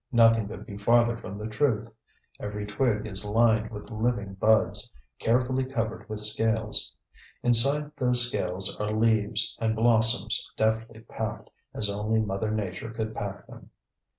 [0.11, 1.87] Nothing could be farther from the truth.
[2.39, 6.95] Every twig is lined with living buds, carefully covered with scales.
[7.43, 13.45] Inside those scales are leaves and blossoms deftly packed, as only Mother Nature could pack
[13.45, 13.69] them.